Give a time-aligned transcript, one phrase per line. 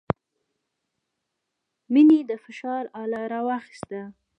[1.93, 4.01] مينې د فشار اله راواخيسته.